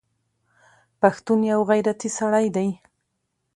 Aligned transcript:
پښتون 1.01 1.39
یوغیرتي 1.53 2.09
سړی 2.17 2.47
دی 2.55 2.69